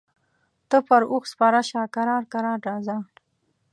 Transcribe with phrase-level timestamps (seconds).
[0.69, 2.97] ته پر اوښ سپره شه کرار کرار راځه.